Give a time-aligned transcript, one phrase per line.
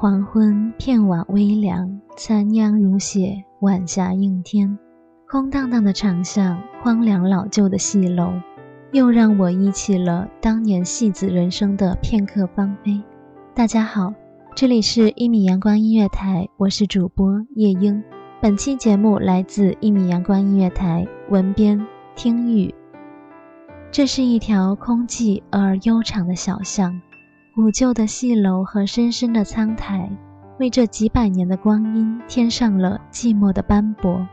[0.00, 4.78] 黄昏，片瓦微凉，残阳如血，晚霞映天。
[5.28, 8.30] 空荡荡的长巷，荒凉老旧的戏楼，
[8.92, 13.02] 又让我忆起了当年戏子人生的片刻芳菲。
[13.56, 14.14] 大家好，
[14.54, 18.00] 这里是一米阳光音乐台，我是主播夜莺。
[18.40, 22.72] 本期节目来自一米阳光音乐台，文编听雨。
[23.90, 27.00] 这是一条空寂而悠长的小巷。
[27.60, 30.08] 古旧的戏楼和深深的苍苔，
[30.60, 34.28] 为这几百年的光阴添上了寂寞的斑驳。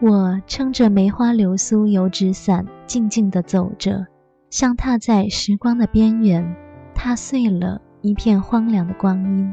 [0.00, 4.06] 我撑着梅花流苏油纸伞，静静地走着，
[4.50, 6.54] 像踏在时光的边缘，
[6.94, 9.52] 踏碎了一片荒凉的光阴。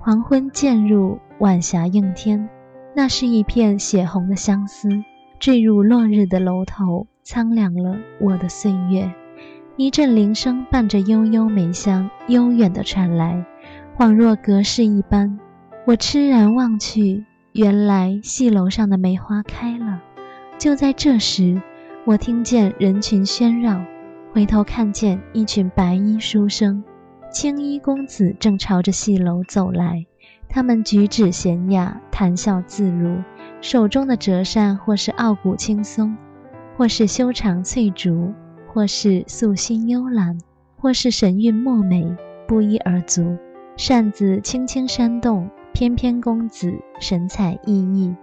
[0.00, 2.48] 黄昏渐入，晚霞映天，
[2.92, 4.88] 那是一片血红的相思，
[5.38, 9.08] 坠入落日的楼头，苍凉了我的岁月。
[9.78, 13.46] 一阵铃声伴着悠悠梅香，悠远地传来，
[13.96, 15.38] 恍若隔世一般。
[15.86, 20.02] 我痴然望去，原来戏楼上的梅花开了。
[20.58, 21.62] 就在这时，
[22.04, 23.80] 我听见人群喧扰，
[24.32, 26.82] 回头看见一群白衣书生，
[27.30, 30.04] 青衣公子正朝着戏楼走来。
[30.48, 33.22] 他们举止娴雅，谈笑自如，
[33.60, 36.16] 手中的折扇或是傲骨青松，
[36.76, 38.34] 或是修长翠竹。
[38.78, 40.38] 或是素心幽兰，
[40.76, 42.16] 或是神韵墨美，
[42.46, 43.36] 不一而足。
[43.76, 48.14] 扇子轻轻扇动，翩翩公子神采奕奕。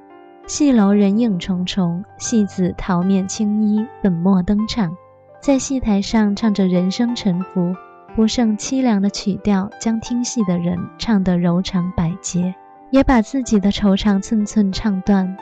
[0.47, 4.95] 戏楼人影重重，戏子桃面青衣，粉墨登场，
[5.41, 7.75] 在戏台上唱着人生沉浮，
[8.15, 12.55] 不胜凄凉的曲调，将听戏的人唱得柔肠百结，
[12.91, 15.35] 也把自己的愁肠寸寸唱断。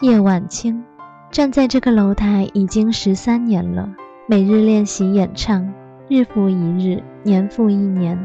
[0.00, 0.82] 叶晚清
[1.30, 3.88] 站在这个楼台已经十三年了。
[4.30, 5.74] 每日练习演唱，
[6.08, 8.16] 日复一日，年复一年，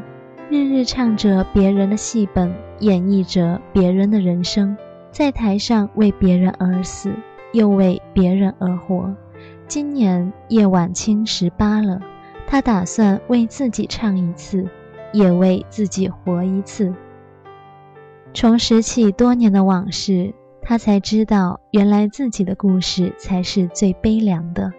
[0.52, 4.78] 日日唱着别人的戏本，演绎着别人的人生，
[5.10, 7.12] 在台上为别人而死，
[7.54, 9.12] 又为别人而活。
[9.68, 12.00] 今年叶晚清十八了，
[12.46, 14.64] 他打算为自己唱一次，
[15.12, 16.94] 也为自己活一次。
[18.32, 24.72] 重拾起多年的往事，他才知道，原来自己的故事才是最悲凉的。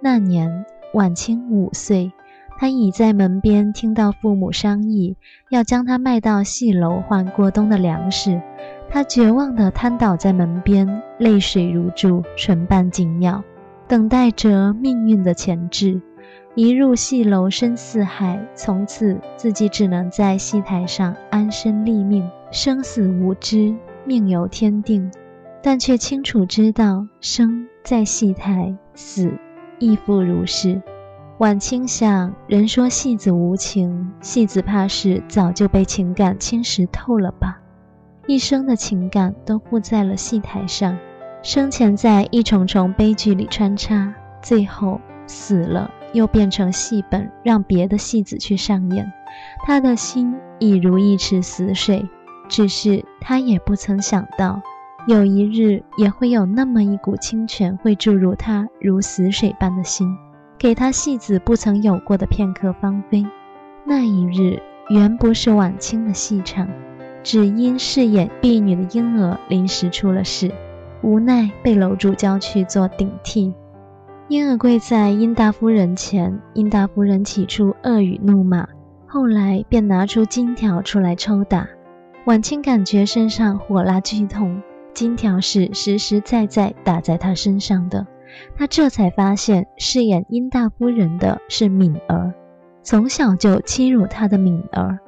[0.00, 0.64] 那年
[0.94, 2.12] 晚清五岁，
[2.58, 5.16] 他倚在门边，听到父母商议
[5.50, 8.40] 要将他卖到戏楼换过冬的粮食。
[8.88, 13.42] 他绝望地瘫倒在门边，泪水如注，唇瓣紧咬，
[13.88, 16.00] 等待着命运的钳制。
[16.54, 23.74] 一入戏楼深似海，从此自己只能在戏台上安身立命，生死无知，
[24.06, 25.10] 命由天定，
[25.62, 29.30] 但却清楚知道生在戏台，死。
[29.78, 30.80] 亦复如是。
[31.38, 37.60] 晚清想，人说戏子无情，戏子怕是早就被情感侵蚀透了吧？
[38.26, 40.96] 一生的情感都付在了戏台上，
[41.42, 49.12] 生前在一重重悲剧里穿插，最后死了又变成戏本，让别的戏子去上演。
[49.66, 52.08] 他的心已如一池死水，
[52.48, 54.62] 只是他也不曾想到，
[55.06, 60.08] 有一日也会有那么一股清泉会注入他如死水般的心，
[60.58, 63.24] 给他戏子不曾有过的片刻芳菲。
[63.84, 64.60] 那一日
[64.90, 66.68] 原不是晚清的戏场，
[67.22, 70.50] 只因饰演婢女的婴儿临时出了事，
[71.02, 73.54] 无奈被楼主叫去做顶替。
[74.26, 78.66] 婴儿跪在殷大夫人前，殷大夫人起初恶语怒骂，
[79.06, 81.68] 后来便拿出金条出来抽打。
[82.24, 84.60] 晚清感觉身上火辣剧痛。
[84.96, 88.06] 金条是实实在在打在他身上的，
[88.56, 92.32] 他这才发现饰演殷大夫人的是敏儿，
[92.82, 94.98] 从小就欺辱他的敏儿。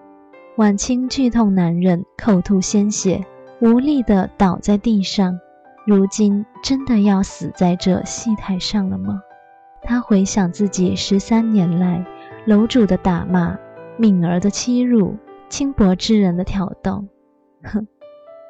[0.58, 3.24] 晚清剧痛难忍，口吐鲜血，
[3.62, 5.40] 无力地倒在地上。
[5.86, 9.22] 如今真的要死在这戏台上了吗？
[9.80, 12.04] 他回想自己十三年来
[12.44, 13.56] 楼主的打骂、
[13.96, 15.16] 敏儿的欺辱、
[15.48, 17.06] 轻薄之人的挑逗，
[17.62, 17.88] 哼。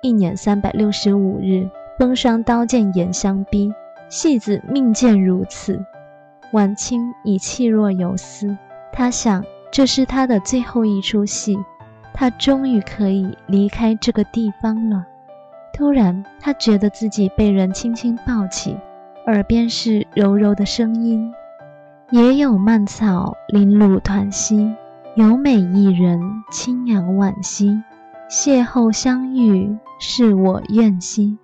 [0.01, 1.69] 一年三百六十五日，
[1.99, 3.73] 风霜刀剑眼相逼，
[4.09, 5.85] 戏子命贱如此。
[6.53, 8.57] 晚清已气若游丝，
[8.93, 11.59] 他想这是他的最后一出戏，
[12.15, 15.05] 他终于可以离开这个地方了。
[15.73, 18.77] 突然，他觉得自己被人轻轻抱起，
[19.27, 21.35] 耳边是柔柔的声音
[22.11, 24.75] ：“也有蔓草零露团兮，
[25.17, 26.21] 有美一人
[26.53, 27.83] 轻扬惋惜。
[28.31, 31.37] 邂逅相遇。”是我愿兮。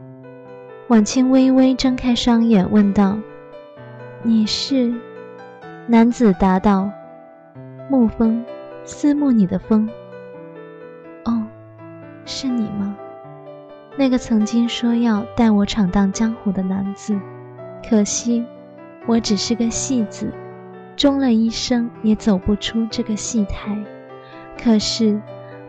[0.89, 3.19] 晚清微微睁开双眼，问道
[4.23, 4.95] ：“你是？”
[5.89, 6.91] 男子答道
[7.91, 8.45] ：“沐风，
[8.85, 9.89] 思慕你的风。”
[11.25, 11.43] 哦，
[12.25, 12.97] 是你吗？
[13.97, 17.19] 那个曾经说要带我闯荡江湖的男子。
[17.89, 18.45] 可惜，
[19.07, 20.33] 我只是个戏子，
[20.97, 23.83] 终了一生也走不出这个戏台。
[24.63, 25.21] 可是。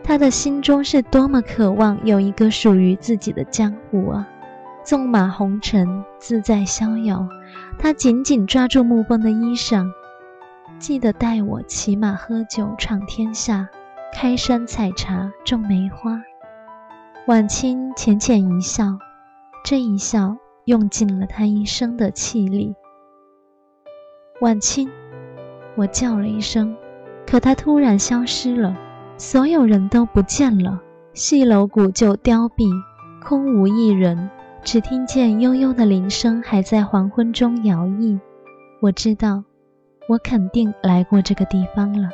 [0.06, 4.28] 他的心中是多么渴望有一个属于自己的江湖啊！
[4.84, 7.28] 纵马红尘，自在逍遥。
[7.76, 9.90] 他紧紧抓住木风的衣裳，
[10.78, 13.68] 记得带我骑马喝酒闯天下，
[14.14, 16.22] 开山采茶种梅花。
[17.26, 18.96] 晚清浅浅一笑，
[19.64, 20.36] 这一笑
[20.66, 22.76] 用尽了他一生的气力。
[24.40, 24.88] 晚清，
[25.74, 26.76] 我叫了一声，
[27.26, 28.76] 可他突然消失了。
[29.18, 30.78] 所有人都不见了，
[31.14, 32.70] 戏楼古旧凋敝，
[33.24, 34.28] 空无一人，
[34.62, 38.20] 只听见悠悠的铃声还在黄昏中摇曳。
[38.80, 39.42] 我知道，
[40.06, 42.10] 我肯定来过这个地方了。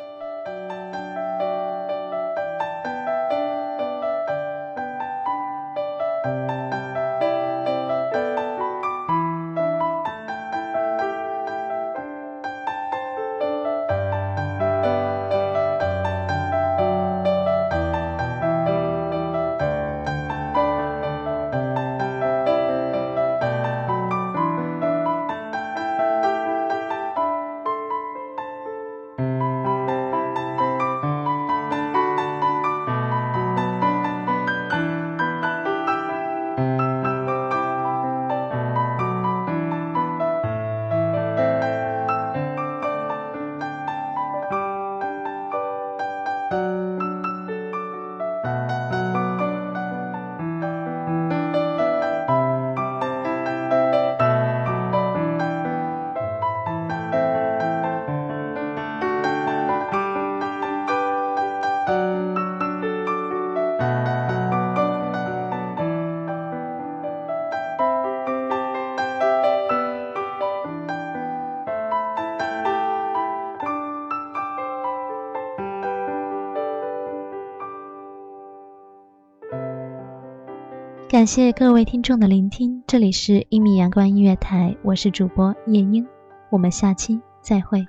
[81.13, 86.07] 感谢各位听众的聆听，这里是一米阳光音乐台，我是主播夜莺，
[86.49, 87.85] 我们下期再会。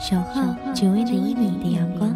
[0.00, 0.40] 守候
[0.72, 2.10] 只为那一米的阳光，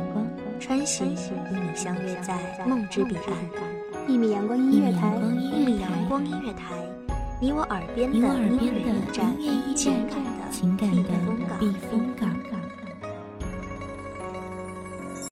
[0.58, 2.34] 穿行与你相约在
[2.66, 4.08] 梦之彼岸。
[4.08, 5.14] 一米阳光音乐台，
[5.54, 6.97] 一米阳光音乐台。
[7.40, 8.92] 你我耳边的音乐
[9.38, 9.94] 驿站，
[10.50, 11.10] 情感的
[11.60, 12.47] 避风港。